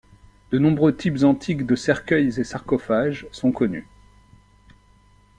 [0.51, 3.87] De nombreux types antiques de cercueils et sarcophages sont connus.